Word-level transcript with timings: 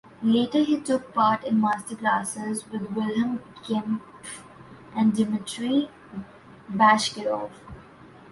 Later 0.23 0.63
he 0.63 0.79
took 0.81 1.13
part 1.13 1.43
in 1.43 1.61
masterclasses 1.61 2.67
with 2.71 2.89
Wilhelm 2.89 3.39
Kempff 3.63 3.99
and 4.95 5.13
Dmitri 5.13 5.91
Bashkirov. 6.73 7.51